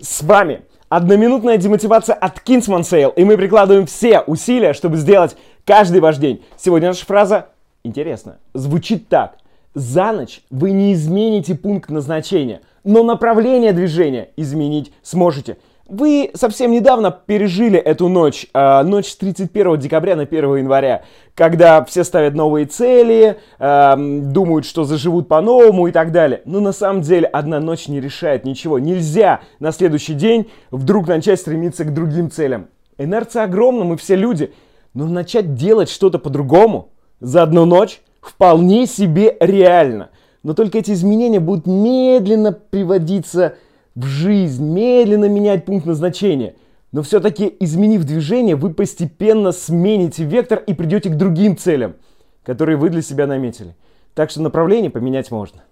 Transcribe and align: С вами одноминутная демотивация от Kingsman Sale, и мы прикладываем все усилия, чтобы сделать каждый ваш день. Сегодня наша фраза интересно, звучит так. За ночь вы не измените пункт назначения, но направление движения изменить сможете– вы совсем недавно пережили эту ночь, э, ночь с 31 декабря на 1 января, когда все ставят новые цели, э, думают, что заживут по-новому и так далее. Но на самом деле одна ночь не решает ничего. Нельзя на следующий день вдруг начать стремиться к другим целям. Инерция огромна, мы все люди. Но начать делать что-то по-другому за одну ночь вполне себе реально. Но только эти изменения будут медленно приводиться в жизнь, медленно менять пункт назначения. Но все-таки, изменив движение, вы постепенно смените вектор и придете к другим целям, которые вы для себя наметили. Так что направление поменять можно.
С 0.00 0.22
вами 0.22 0.62
одноминутная 0.88 1.58
демотивация 1.58 2.14
от 2.14 2.38
Kingsman 2.38 2.80
Sale, 2.80 3.12
и 3.16 3.24
мы 3.24 3.36
прикладываем 3.36 3.84
все 3.84 4.20
усилия, 4.20 4.72
чтобы 4.72 4.96
сделать 4.96 5.36
каждый 5.66 6.00
ваш 6.00 6.16
день. 6.16 6.42
Сегодня 6.56 6.88
наша 6.88 7.04
фраза 7.04 7.48
интересно, 7.84 8.38
звучит 8.54 9.08
так. 9.08 9.36
За 9.74 10.12
ночь 10.12 10.42
вы 10.50 10.72
не 10.72 10.92
измените 10.94 11.54
пункт 11.54 11.90
назначения, 11.90 12.60
но 12.84 13.02
направление 13.02 13.72
движения 13.72 14.30
изменить 14.36 14.92
сможете– 15.02 15.58
вы 15.90 16.30
совсем 16.34 16.70
недавно 16.70 17.10
пережили 17.10 17.76
эту 17.76 18.06
ночь, 18.08 18.46
э, 18.54 18.82
ночь 18.84 19.08
с 19.08 19.16
31 19.16 19.76
декабря 19.76 20.14
на 20.14 20.24
1 20.24 20.58
января, 20.58 21.02
когда 21.34 21.84
все 21.84 22.04
ставят 22.04 22.34
новые 22.34 22.66
цели, 22.66 23.38
э, 23.58 23.96
думают, 23.96 24.66
что 24.66 24.84
заживут 24.84 25.26
по-новому 25.26 25.88
и 25.88 25.92
так 25.92 26.12
далее. 26.12 26.42
Но 26.44 26.60
на 26.60 26.72
самом 26.72 27.02
деле 27.02 27.26
одна 27.26 27.58
ночь 27.58 27.88
не 27.88 28.00
решает 28.00 28.44
ничего. 28.44 28.78
Нельзя 28.78 29.40
на 29.58 29.72
следующий 29.72 30.14
день 30.14 30.48
вдруг 30.70 31.08
начать 31.08 31.40
стремиться 31.40 31.84
к 31.84 31.92
другим 31.92 32.30
целям. 32.30 32.68
Инерция 32.96 33.42
огромна, 33.42 33.82
мы 33.82 33.96
все 33.96 34.14
люди. 34.14 34.52
Но 34.94 35.06
начать 35.06 35.54
делать 35.54 35.90
что-то 35.90 36.20
по-другому 36.20 36.90
за 37.18 37.42
одну 37.42 37.64
ночь 37.64 38.00
вполне 38.20 38.86
себе 38.86 39.36
реально. 39.40 40.10
Но 40.42 40.54
только 40.54 40.78
эти 40.78 40.92
изменения 40.92 41.40
будут 41.40 41.66
медленно 41.66 42.52
приводиться 42.52 43.56
в 43.94 44.04
жизнь, 44.04 44.64
медленно 44.64 45.28
менять 45.28 45.64
пункт 45.64 45.86
назначения. 45.86 46.54
Но 46.92 47.02
все-таки, 47.02 47.54
изменив 47.60 48.04
движение, 48.04 48.56
вы 48.56 48.74
постепенно 48.74 49.52
смените 49.52 50.24
вектор 50.24 50.58
и 50.58 50.74
придете 50.74 51.10
к 51.10 51.16
другим 51.16 51.56
целям, 51.56 51.94
которые 52.42 52.76
вы 52.76 52.90
для 52.90 53.02
себя 53.02 53.26
наметили. 53.26 53.76
Так 54.14 54.30
что 54.30 54.42
направление 54.42 54.90
поменять 54.90 55.30
можно. 55.30 55.62